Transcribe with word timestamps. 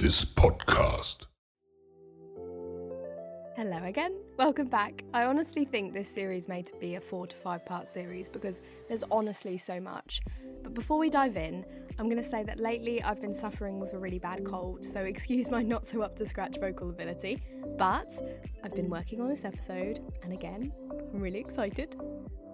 this 0.00 0.24
podcast. 0.24 1.26
Hello 3.54 3.84
again, 3.84 4.14
welcome 4.38 4.66
back. 4.66 5.04
I 5.12 5.24
honestly 5.24 5.66
think 5.66 5.92
this 5.92 6.08
series 6.08 6.48
may 6.48 6.62
to 6.62 6.72
be 6.80 6.94
a 6.94 7.00
four 7.02 7.26
to 7.26 7.36
five 7.36 7.66
part 7.66 7.86
series 7.86 8.30
because 8.30 8.62
there's 8.88 9.04
honestly 9.10 9.58
so 9.58 9.78
much. 9.78 10.22
But 10.62 10.72
before 10.72 10.96
we 10.96 11.10
dive 11.10 11.36
in, 11.36 11.66
I'm 11.98 12.06
going 12.06 12.16
to 12.16 12.26
say 12.26 12.42
that 12.44 12.58
lately 12.58 13.02
I've 13.02 13.20
been 13.20 13.34
suffering 13.34 13.78
with 13.78 13.92
a 13.92 13.98
really 13.98 14.18
bad 14.18 14.42
cold, 14.42 14.86
so 14.86 15.00
excuse 15.04 15.50
my 15.50 15.62
not 15.62 15.86
so 15.86 16.00
up 16.00 16.16
to 16.16 16.24
scratch 16.24 16.58
vocal 16.58 16.88
ability. 16.88 17.42
But 17.76 18.10
I've 18.64 18.74
been 18.74 18.88
working 18.88 19.20
on 19.20 19.28
this 19.28 19.44
episode, 19.44 20.00
and 20.22 20.32
again, 20.32 20.72
I'm 21.12 21.20
really 21.20 21.40
excited. 21.40 21.94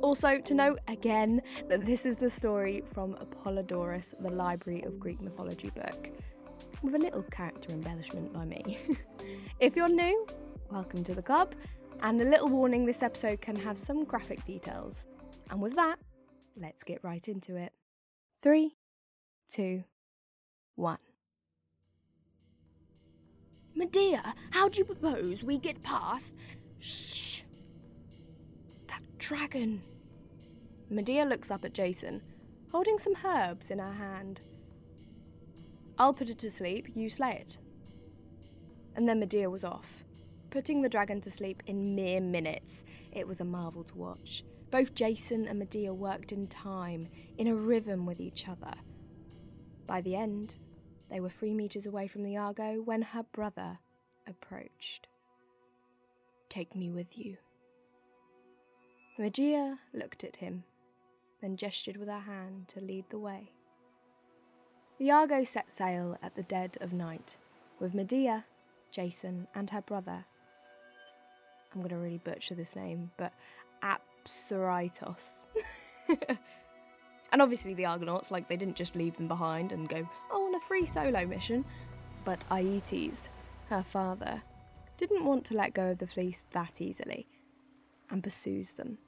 Also, 0.00 0.38
to 0.38 0.54
note 0.54 0.78
again 0.88 1.40
that 1.68 1.86
this 1.86 2.04
is 2.04 2.16
the 2.16 2.30
story 2.30 2.82
from 2.92 3.14
Apollodorus, 3.14 4.14
the 4.20 4.30
Library 4.30 4.82
of 4.82 4.98
Greek 4.98 5.20
Mythology 5.20 5.70
book, 5.70 6.10
with 6.82 6.94
a 6.94 6.98
little 6.98 7.22
character 7.22 7.70
embellishment 7.72 8.32
by 8.32 8.44
me. 8.44 8.78
if 9.60 9.76
you're 9.76 9.88
new, 9.88 10.26
welcome 10.70 11.02
to 11.04 11.14
the 11.14 11.22
club, 11.22 11.54
and 12.02 12.20
a 12.20 12.24
little 12.24 12.48
warning 12.48 12.86
this 12.86 13.02
episode 13.02 13.40
can 13.40 13.56
have 13.56 13.78
some 13.78 14.04
graphic 14.04 14.44
details. 14.44 15.06
And 15.50 15.60
with 15.60 15.74
that, 15.76 15.98
let's 16.56 16.84
get 16.84 17.02
right 17.02 17.26
into 17.26 17.56
it. 17.56 17.72
Three, 18.40 18.76
two, 19.48 19.82
one. 20.76 20.98
Medea, 23.74 24.34
how 24.50 24.68
do 24.68 24.78
you 24.78 24.84
propose 24.84 25.42
we 25.42 25.58
get 25.58 25.82
past? 25.82 26.36
Shh. 26.78 27.42
That 28.88 29.02
dragon. 29.18 29.80
Medea 30.90 31.24
looks 31.24 31.50
up 31.50 31.64
at 31.64 31.74
Jason, 31.74 32.22
holding 32.70 32.98
some 32.98 33.14
herbs 33.24 33.70
in 33.70 33.78
her 33.78 33.92
hand. 33.92 34.40
I'll 35.98 36.14
put 36.14 36.30
it 36.30 36.38
to 36.38 36.50
sleep, 36.50 36.86
you 36.94 37.10
slay 37.10 37.32
it. 37.32 37.58
And 38.94 39.08
then 39.08 39.18
Medea 39.18 39.50
was 39.50 39.64
off, 39.64 40.04
putting 40.50 40.80
the 40.80 40.88
dragon 40.88 41.20
to 41.22 41.30
sleep 41.30 41.62
in 41.66 41.94
mere 41.94 42.20
minutes. 42.20 42.84
It 43.12 43.26
was 43.26 43.40
a 43.40 43.44
marvel 43.44 43.82
to 43.84 43.96
watch. 43.96 44.44
Both 44.70 44.94
Jason 44.94 45.48
and 45.48 45.58
Medea 45.58 45.92
worked 45.92 46.30
in 46.30 46.46
time, 46.46 47.08
in 47.36 47.48
a 47.48 47.54
rhythm 47.54 48.06
with 48.06 48.20
each 48.20 48.48
other. 48.48 48.72
By 49.86 50.00
the 50.02 50.14
end, 50.14 50.56
they 51.10 51.20
were 51.20 51.30
three 51.30 51.54
meters 51.54 51.86
away 51.86 52.06
from 52.06 52.22
the 52.22 52.36
Argo 52.36 52.82
when 52.82 53.02
her 53.02 53.24
brother 53.32 53.78
approached. 54.26 55.08
Take 56.48 56.76
me 56.76 56.90
with 56.90 57.18
you. 57.18 57.36
Medea 59.18 59.78
looked 59.92 60.22
at 60.22 60.36
him, 60.36 60.62
then 61.40 61.56
gestured 61.56 61.96
with 61.96 62.08
her 62.08 62.20
hand 62.20 62.68
to 62.68 62.80
lead 62.80 63.04
the 63.10 63.18
way. 63.18 63.52
The 64.98 65.12
Argo 65.12 65.44
set 65.44 65.72
sail 65.72 66.18
at 66.24 66.34
the 66.34 66.42
dead 66.42 66.76
of 66.80 66.92
night, 66.92 67.36
with 67.78 67.94
Medea, 67.94 68.44
Jason, 68.90 69.46
and 69.54 69.70
her 69.70 69.80
brother. 69.80 70.24
I'm 71.72 71.80
going 71.80 71.90
to 71.90 71.98
really 71.98 72.18
butcher 72.18 72.56
this 72.56 72.74
name, 72.74 73.12
but 73.16 73.32
Apsaritos. 73.80 75.46
and 77.32 77.40
obviously 77.40 77.74
the 77.74 77.84
Argonauts, 77.84 78.32
like 78.32 78.48
they 78.48 78.56
didn't 78.56 78.74
just 78.74 78.96
leave 78.96 79.16
them 79.16 79.28
behind 79.28 79.70
and 79.70 79.88
go, 79.88 80.08
oh, 80.32 80.48
on 80.48 80.56
a 80.56 80.60
free 80.60 80.84
solo 80.84 81.24
mission. 81.26 81.64
But 82.24 82.44
Aeetes, 82.50 83.28
her 83.68 83.84
father, 83.84 84.42
didn't 84.96 85.24
want 85.24 85.44
to 85.44 85.54
let 85.54 85.74
go 85.74 85.92
of 85.92 85.98
the 85.98 86.08
fleece 86.08 86.48
that 86.50 86.80
easily 86.80 87.28
and 88.10 88.20
pursues 88.20 88.72
them. 88.72 88.98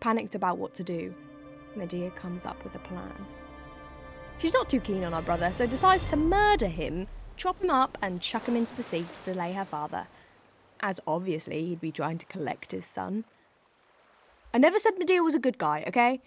Panicked 0.00 0.34
about 0.34 0.56
what 0.56 0.74
to 0.76 0.82
do, 0.82 1.14
Medea 1.76 2.10
comes 2.12 2.46
up 2.46 2.64
with 2.64 2.74
a 2.74 2.78
plan. 2.78 3.12
She's 4.38 4.54
not 4.54 4.68
too 4.68 4.80
keen 4.80 5.04
on 5.04 5.12
her 5.12 5.22
brother, 5.22 5.52
so 5.52 5.66
decides 5.66 6.04
to 6.06 6.16
murder 6.16 6.68
him, 6.68 7.06
chop 7.36 7.62
him 7.62 7.70
up, 7.70 7.96
and 8.02 8.20
chuck 8.20 8.46
him 8.46 8.56
into 8.56 8.74
the 8.76 8.82
sea 8.82 9.04
to 9.16 9.32
delay 9.32 9.52
her 9.52 9.64
father, 9.64 10.06
as 10.80 11.00
obviously 11.06 11.64
he'd 11.64 11.80
be 11.80 11.92
trying 11.92 12.18
to 12.18 12.26
collect 12.26 12.72
his 12.72 12.84
son. 12.84 13.24
I 14.52 14.58
never 14.58 14.78
said 14.78 14.98
Medea 14.98 15.22
was 15.22 15.34
a 15.34 15.40
good 15.40 15.58
guy, 15.58 15.84
okay? 15.88 16.20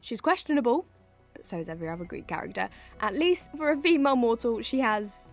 She's 0.00 0.20
questionable, 0.20 0.86
but 1.32 1.46
so 1.46 1.58
is 1.58 1.68
every 1.68 1.88
other 1.88 2.04
Greek 2.04 2.26
character. 2.26 2.68
At 3.00 3.14
least 3.14 3.50
for 3.56 3.70
a 3.70 3.76
female 3.76 4.16
mortal, 4.16 4.60
she 4.62 4.80
has 4.80 5.30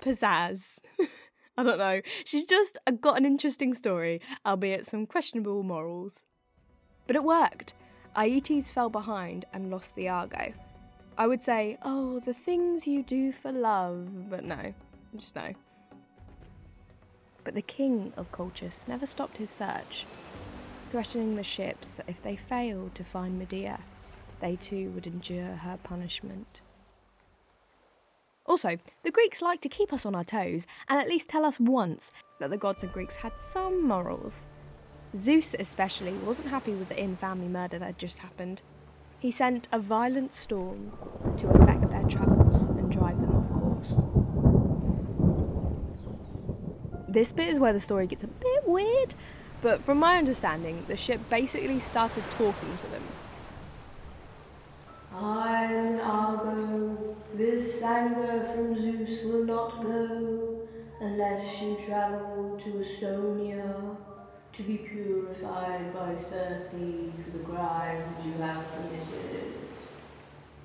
pizzazz. 0.00 0.80
I 1.58 1.64
don't 1.64 1.78
know. 1.78 2.00
She's 2.24 2.44
just 2.44 2.78
got 3.00 3.18
an 3.18 3.24
interesting 3.24 3.74
story, 3.74 4.20
albeit 4.46 4.86
some 4.86 5.06
questionable 5.06 5.64
morals. 5.64 6.24
But 7.06 7.16
it 7.16 7.24
worked. 7.24 7.74
Aeetes 8.16 8.70
fell 8.70 8.88
behind 8.88 9.44
and 9.52 9.70
lost 9.70 9.96
the 9.96 10.08
Argo. 10.08 10.52
I 11.18 11.26
would 11.26 11.42
say, 11.42 11.76
oh, 11.82 12.20
the 12.20 12.32
things 12.32 12.86
you 12.86 13.02
do 13.02 13.32
for 13.32 13.50
love, 13.50 14.30
but 14.30 14.44
no, 14.44 14.72
just 15.16 15.34
no. 15.34 15.52
But 17.42 17.54
the 17.54 17.62
king 17.62 18.12
of 18.16 18.30
Colchis 18.30 18.86
never 18.86 19.04
stopped 19.04 19.36
his 19.36 19.50
search, 19.50 20.06
threatening 20.86 21.34
the 21.34 21.42
ships 21.42 21.94
that 21.94 22.08
if 22.08 22.22
they 22.22 22.36
failed 22.36 22.94
to 22.94 23.02
find 23.02 23.36
Medea, 23.36 23.80
they 24.38 24.54
too 24.54 24.90
would 24.90 25.08
endure 25.08 25.56
her 25.56 25.76
punishment. 25.82 26.60
Also, 28.46 28.78
the 29.02 29.10
Greeks 29.10 29.42
like 29.42 29.60
to 29.62 29.68
keep 29.68 29.92
us 29.92 30.06
on 30.06 30.14
our 30.14 30.24
toes 30.24 30.68
and 30.88 31.00
at 31.00 31.08
least 31.08 31.28
tell 31.28 31.44
us 31.44 31.58
once 31.58 32.12
that 32.38 32.50
the 32.50 32.56
gods 32.56 32.84
and 32.84 32.92
Greeks 32.92 33.16
had 33.16 33.32
some 33.40 33.84
morals. 33.84 34.46
Zeus, 35.16 35.56
especially, 35.58 36.12
wasn't 36.24 36.48
happy 36.48 36.74
with 36.74 36.88
the 36.88 37.02
in 37.02 37.16
family 37.16 37.48
murder 37.48 37.80
that 37.80 37.86
had 37.86 37.98
just 37.98 38.20
happened. 38.20 38.62
He 39.20 39.32
sent 39.32 39.68
a 39.72 39.80
violent 39.80 40.32
storm 40.32 40.92
to 41.38 41.48
affect 41.48 41.90
their 41.90 42.04
travels 42.04 42.62
and 42.68 42.90
drive 42.90 43.20
them 43.20 43.34
off 43.34 43.50
course. 43.52 43.94
This 47.08 47.32
bit 47.32 47.48
is 47.48 47.58
where 47.58 47.72
the 47.72 47.80
story 47.80 48.06
gets 48.06 48.22
a 48.22 48.28
bit 48.28 48.68
weird, 48.68 49.16
but 49.60 49.82
from 49.82 49.98
my 49.98 50.18
understanding, 50.18 50.84
the 50.86 50.96
ship 50.96 51.20
basically 51.28 51.80
started 51.80 52.22
talking 52.30 52.76
to 52.76 52.86
them. 52.92 53.02
I'm 55.12 56.00
Argo. 56.00 57.16
This 57.34 57.82
anger 57.82 58.48
from 58.54 58.80
Zeus 58.80 59.24
will 59.24 59.44
not 59.44 59.82
go 59.82 60.68
unless 61.00 61.60
you 61.60 61.76
travel 61.76 62.60
to 62.62 62.70
Ausonia 62.70 63.96
to 64.58 64.64
be 64.64 64.76
purified 64.78 65.94
by 65.94 66.16
Circe 66.16 66.72
for 66.72 67.38
the 67.38 67.44
crimes 67.44 68.26
you 68.26 68.32
have 68.42 68.64
committed. 68.74 69.54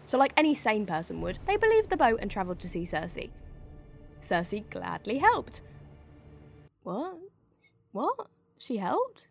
So, 0.06 0.18
like 0.18 0.34
any 0.36 0.56
sane 0.56 0.88
person 0.88 1.22
would, 1.22 1.38
they 1.46 1.58
believed 1.58 1.92
the 1.92 1.98
boat 1.98 2.18
and 2.20 2.30
travelled 2.30 2.60
to 2.62 2.68
see 2.68 2.86
Circe. 2.86 3.20
Circe 4.20 4.56
gladly 4.72 5.20
helped. 5.20 5.62
What? 6.82 7.20
What? 7.92 8.28
She 8.58 8.78
helped? 8.78 9.28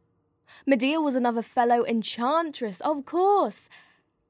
Medea 0.65 1.01
was 1.01 1.17
another 1.17 1.43
fellow 1.43 1.85
enchantress, 1.85 2.81
of 2.83 3.05
course. 3.05 3.69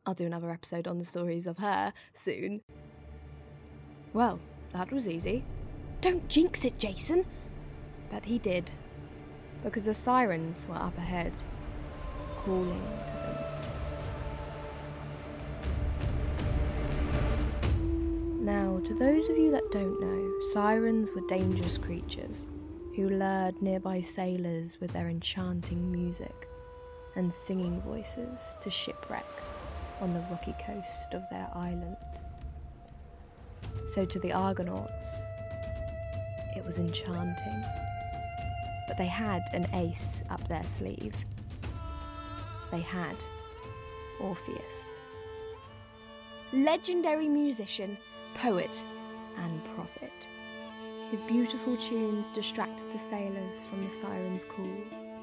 I'll 0.06 0.14
do 0.14 0.24
another 0.24 0.50
episode 0.50 0.88
on 0.88 0.96
the 0.96 1.04
stories 1.04 1.46
of 1.46 1.58
her 1.58 1.92
soon. 2.14 2.62
Well, 4.14 4.40
that 4.72 4.90
was 4.90 5.06
easy. 5.06 5.44
Don't 6.00 6.26
jinx 6.26 6.64
it, 6.64 6.78
Jason. 6.78 7.26
But 8.10 8.24
he 8.24 8.38
did 8.38 8.70
because 9.62 9.84
the 9.84 9.94
sirens 9.94 10.66
were 10.68 10.76
up 10.76 10.96
ahead, 10.98 11.32
calling 12.44 12.82
to 13.06 13.14
them. 13.14 13.38
Now, 18.44 18.80
to 18.84 18.94
those 18.94 19.28
of 19.28 19.36
you 19.38 19.52
that 19.52 19.70
don't 19.70 20.00
know, 20.00 20.40
sirens 20.52 21.12
were 21.12 21.26
dangerous 21.28 21.78
creatures 21.78 22.48
who 22.96 23.08
lured 23.08 23.60
nearby 23.62 24.00
sailors 24.00 24.80
with 24.80 24.92
their 24.92 25.08
enchanting 25.08 25.90
music 25.92 26.48
and 27.14 27.32
singing 27.32 27.80
voices 27.82 28.56
to 28.60 28.68
shipwreck 28.68 29.24
on 30.00 30.12
the 30.12 30.20
rocky 30.30 30.54
coast 30.64 31.14
of 31.14 31.22
their 31.30 31.48
island. 31.54 31.96
So, 33.88 34.04
to 34.04 34.18
the 34.18 34.32
Argonauts, 34.32 35.22
it 36.56 36.64
was 36.64 36.78
enchanting 36.78 37.64
but 38.92 38.98
they 38.98 39.06
had 39.06 39.42
an 39.54 39.66
ace 39.72 40.22
up 40.28 40.46
their 40.48 40.66
sleeve. 40.66 41.16
They 42.70 42.82
had 42.82 43.16
Orpheus. 44.20 44.98
Legendary 46.52 47.26
musician, 47.26 47.96
poet, 48.34 48.84
and 49.38 49.64
prophet. 49.74 50.28
His 51.10 51.22
beautiful 51.22 51.74
tunes 51.78 52.28
distracted 52.28 52.92
the 52.92 52.98
sailors 52.98 53.66
from 53.66 53.82
the 53.82 53.90
sirens' 53.90 54.44
calls. 54.44 55.16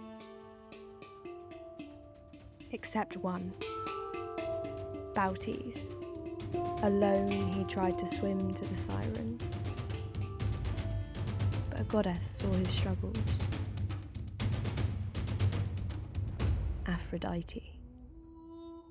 Except 2.71 3.17
one 3.17 3.53
Bautis. 5.13 6.03
Alone, 6.81 7.51
he 7.51 7.63
tried 7.65 7.99
to 7.99 8.07
swim 8.07 8.51
to 8.55 8.65
the 8.65 8.75
sirens. 8.75 9.57
But 11.69 11.81
a 11.81 11.83
goddess 11.83 12.27
saw 12.27 12.51
his 12.53 12.69
struggles 12.69 13.15
Aphrodite. 17.09 17.73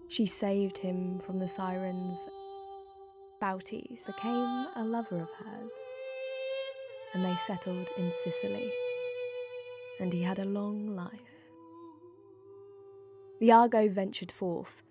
She 0.08 0.26
saved 0.26 0.78
him 0.78 1.20
from 1.20 1.38
the 1.38 1.46
sirens 1.46 2.28
Bautis 3.40 4.06
became 4.06 4.66
a 4.74 4.82
lover 4.84 5.20
of 5.20 5.30
hers, 5.30 5.72
and 7.14 7.24
they 7.24 7.36
settled 7.36 7.88
in 7.96 8.10
Sicily, 8.10 8.72
and 10.00 10.12
he 10.12 10.20
had 10.20 10.40
a 10.40 10.44
long 10.44 10.96
life. 10.96 11.12
The 13.38 13.52
Argo 13.52 13.88
ventured 13.88 14.32
forth. 14.32 14.82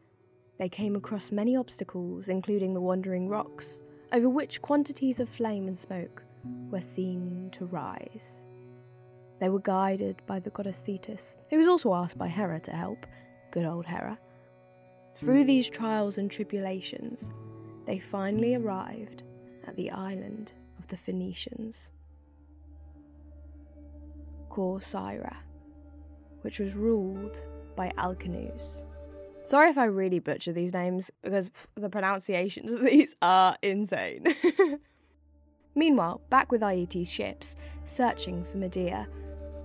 They 0.57 0.69
came 0.69 0.95
across 0.95 1.29
many 1.29 1.57
obstacles, 1.57 2.29
including 2.29 2.73
the 2.73 2.79
wandering 2.79 3.27
rocks, 3.27 3.83
over 4.13 4.29
which 4.29 4.61
quantities 4.61 5.19
of 5.19 5.27
flame 5.27 5.67
and 5.67 5.77
smoke 5.77 6.23
were 6.71 6.79
seen 6.79 7.49
to 7.51 7.65
rise. 7.65 8.46
They 9.39 9.49
were 9.49 9.59
guided 9.59 10.21
by 10.25 10.39
the 10.39 10.49
goddess 10.49 10.81
Thetis, 10.81 11.37
who 11.49 11.57
was 11.57 11.67
also 11.67 11.93
asked 11.93 12.17
by 12.17 12.27
Hera 12.27 12.59
to 12.61 12.71
help, 12.71 13.05
good 13.51 13.65
old 13.65 13.85
Hera. 13.85 14.17
Through 15.15 15.45
these 15.45 15.69
trials 15.69 16.17
and 16.17 16.29
tribulations, 16.29 17.33
they 17.85 17.99
finally 17.99 18.55
arrived 18.55 19.23
at 19.67 19.75
the 19.75 19.91
island 19.91 20.53
of 20.79 20.87
the 20.87 20.97
Phaeacians, 20.97 21.91
Corcyra, 24.49 25.35
which 26.41 26.59
was 26.59 26.73
ruled 26.73 27.41
by 27.75 27.91
Alcinous. 27.97 28.83
Sorry 29.43 29.69
if 29.69 29.77
I 29.77 29.85
really 29.85 30.19
butcher 30.19 30.51
these 30.51 30.73
names 30.73 31.09
because 31.23 31.49
the 31.75 31.89
pronunciations 31.89 32.73
of 32.73 32.81
these 32.81 33.15
are 33.21 33.55
insane. 33.61 34.35
Meanwhile, 35.75 36.21
back 36.29 36.51
with 36.51 36.61
Aietes' 36.61 37.07
ships, 37.07 37.55
searching 37.85 38.43
for 38.43 38.57
Medea, 38.57 39.07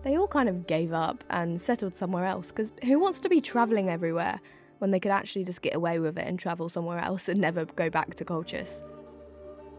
they 0.03 0.17
all 0.17 0.27
kind 0.27 0.49
of 0.49 0.67
gave 0.67 0.93
up 0.93 1.23
and 1.31 1.61
settled 1.61 1.97
somewhere 1.97 2.27
else 2.27 2.51
because 2.51 2.73
who 2.85 2.99
wants 2.99 3.21
to 3.21 3.29
be 3.29 3.41
travelling 3.41 3.89
everywhere 3.89 4.41
when 4.79 4.91
they 4.91 5.01
could 5.01 5.13
actually 5.13 5.45
just 5.45 5.63
get 5.63 5.75
away 5.75 5.99
with 5.99 6.19
it 6.19 6.27
and 6.27 6.39
travel 6.39 6.69
somewhere 6.69 6.99
else 6.99 7.29
and 7.29 7.41
never 7.41 7.65
go 7.65 7.89
back 7.89 8.15
to 8.17 8.25
Colchis? 8.25 8.83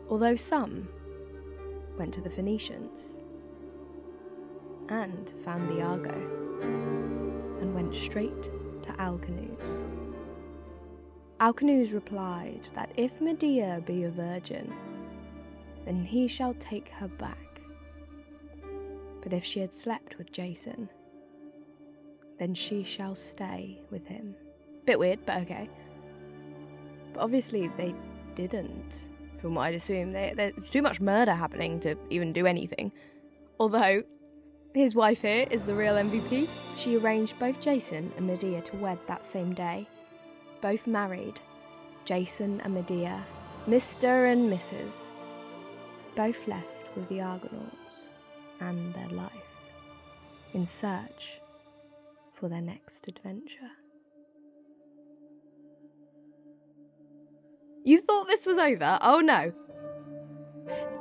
Although 0.10 0.36
some 0.36 0.88
went 1.98 2.14
to 2.14 2.22
the 2.22 2.30
Phaeacians 2.30 3.24
and 4.90 5.34
found 5.44 5.70
the 5.70 5.82
Argo 5.82 6.14
and 7.62 7.74
went 7.74 7.96
straight 7.96 8.44
to 8.44 9.02
Alcinous. 9.02 9.84
Alcinous 11.40 11.92
replied 11.92 12.70
that 12.76 12.92
if 12.96 13.20
Medea 13.20 13.82
be 13.86 14.04
a 14.04 14.10
virgin, 14.10 14.74
then 15.86 16.04
he 16.04 16.28
shall 16.28 16.54
take 16.56 16.90
her 16.90 17.08
back. 17.08 17.43
But 19.24 19.32
if 19.34 19.46
she 19.46 19.62
had 19.62 19.74
slept 19.74 20.18
with 20.18 20.34
Jason, 20.34 20.90
then 22.38 22.54
she 22.54 22.84
shall 22.84 23.16
stay 23.16 23.82
with 23.90 24.06
him. 24.06 24.36
Bit 24.86 25.00
weird, 25.00 25.26
but 25.26 25.38
okay. 25.38 25.70
But 27.14 27.22
obviously 27.22 27.70
they 27.78 27.96
didn't, 28.36 29.08
from 29.40 29.56
what 29.56 29.64
I'd 29.64 29.76
assume. 29.76 30.12
They, 30.12 30.34
there's 30.36 30.70
too 30.70 30.82
much 30.82 31.00
murder 31.00 31.34
happening 31.34 31.80
to 31.82 31.96
even 32.10 32.34
do 32.34 32.46
anything. 32.46 32.92
Although, 33.60 34.04
his 34.74 34.94
wife 34.94 35.22
here 35.22 35.48
is 35.50 35.66
the 35.66 35.76
real 35.76 35.94
MVP. 35.94 36.50
She 36.76 36.98
arranged 36.98 37.40
both 37.40 37.62
Jason 37.62 38.12
and 38.18 38.28
Medea 38.28 38.62
to 38.62 38.76
wed 38.76 38.98
that 39.08 39.24
same 39.24 39.54
day. 39.54 39.88
Both 40.62 40.86
married, 40.86 41.40
Jason 42.04 42.60
and 42.62 42.74
Medea, 42.74 43.24
Mr. 43.68 44.32
and 44.32 44.52
Mrs. 44.52 45.12
Both 46.16 46.46
left 46.48 46.96
with 46.96 47.08
the 47.08 47.22
Argonauts 47.22 48.10
and 48.60 48.94
their 48.94 49.10
life 49.10 49.32
in 50.54 50.66
search 50.66 51.40
for 52.32 52.50
their 52.50 52.62
next 52.62 53.08
adventure. 53.08 53.72
You 57.84 58.00
thought 58.00 58.28
this 58.28 58.46
was 58.46 58.58
over? 58.58 58.98
Oh 59.02 59.20
no. 59.20 59.52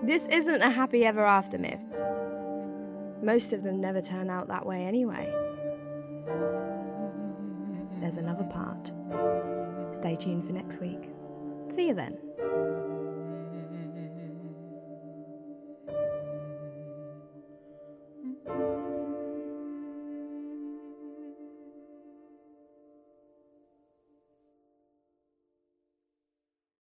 This 0.02 0.26
isn't 0.26 0.62
a 0.62 0.70
happy 0.70 1.04
ever 1.04 1.25
after 1.25 1.58
myth. 1.58 1.87
Most 3.22 3.52
of 3.52 3.62
them 3.62 3.81
never 3.81 4.02
turn 4.02 4.31
out 4.31 4.48
that 4.48 4.66
way 4.66 4.84
anyway. 4.84 5.32
There's 8.00 8.16
another 8.16 8.44
part. 8.44 8.90
Stay 9.94 10.16
tuned 10.16 10.44
for 10.44 10.52
next 10.52 10.81
week. 10.81 11.08
See 11.69 11.87
you 11.87 11.94
then. 11.94 12.19